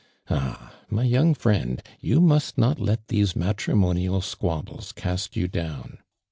[0.31, 5.99] Ah, my young friend, you must not let these matrimonial squabbles cast you down.